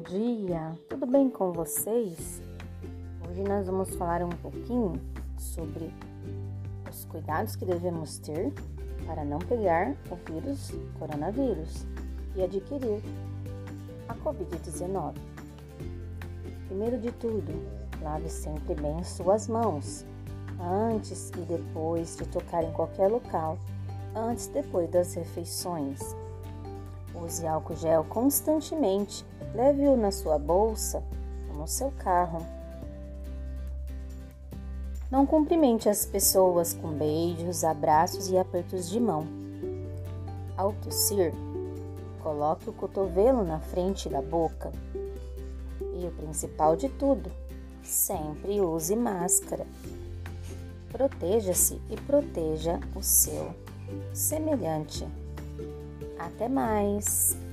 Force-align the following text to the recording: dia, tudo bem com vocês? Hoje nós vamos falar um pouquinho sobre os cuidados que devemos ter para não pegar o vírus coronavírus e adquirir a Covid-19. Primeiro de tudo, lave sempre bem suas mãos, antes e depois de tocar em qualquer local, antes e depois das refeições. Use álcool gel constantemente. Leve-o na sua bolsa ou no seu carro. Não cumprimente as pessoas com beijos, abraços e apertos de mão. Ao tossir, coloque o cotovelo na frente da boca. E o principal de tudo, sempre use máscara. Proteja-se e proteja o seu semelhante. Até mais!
dia, 0.00 0.72
tudo 0.88 1.04
bem 1.04 1.28
com 1.28 1.52
vocês? 1.52 2.40
Hoje 3.28 3.42
nós 3.42 3.66
vamos 3.66 3.94
falar 3.96 4.22
um 4.22 4.30
pouquinho 4.30 4.98
sobre 5.36 5.92
os 6.88 7.04
cuidados 7.04 7.54
que 7.54 7.66
devemos 7.66 8.16
ter 8.16 8.50
para 9.06 9.26
não 9.26 9.38
pegar 9.38 9.94
o 10.10 10.16
vírus 10.32 10.72
coronavírus 10.98 11.86
e 12.34 12.42
adquirir 12.42 13.02
a 14.08 14.14
Covid-19. 14.14 15.12
Primeiro 16.68 16.98
de 16.98 17.12
tudo, 17.12 17.52
lave 18.00 18.30
sempre 18.30 18.74
bem 18.74 19.04
suas 19.04 19.48
mãos, 19.48 20.02
antes 20.58 21.28
e 21.36 21.40
depois 21.40 22.16
de 22.16 22.26
tocar 22.28 22.64
em 22.64 22.72
qualquer 22.72 23.08
local, 23.08 23.58
antes 24.16 24.46
e 24.46 24.52
depois 24.52 24.88
das 24.88 25.12
refeições. 25.12 26.00
Use 27.14 27.46
álcool 27.46 27.76
gel 27.76 28.04
constantemente. 28.04 29.24
Leve-o 29.54 29.96
na 29.96 30.10
sua 30.10 30.38
bolsa 30.38 31.02
ou 31.48 31.56
no 31.56 31.68
seu 31.68 31.90
carro. 31.98 32.44
Não 35.10 35.24
cumprimente 35.24 35.88
as 35.88 36.04
pessoas 36.04 36.74
com 36.74 36.88
beijos, 36.88 37.64
abraços 37.64 38.28
e 38.28 38.36
apertos 38.36 38.90
de 38.90 39.00
mão. 39.00 39.26
Ao 40.54 40.72
tossir, 40.72 41.32
coloque 42.22 42.68
o 42.68 42.74
cotovelo 42.74 43.42
na 43.42 43.58
frente 43.58 44.08
da 44.08 44.20
boca. 44.20 44.70
E 45.80 46.06
o 46.06 46.10
principal 46.10 46.76
de 46.76 46.90
tudo, 46.90 47.30
sempre 47.82 48.60
use 48.60 48.94
máscara. 48.94 49.66
Proteja-se 50.92 51.80
e 51.88 51.96
proteja 51.96 52.78
o 52.94 53.02
seu 53.02 53.54
semelhante. 54.12 55.06
Até 56.18 56.48
mais! 56.48 57.47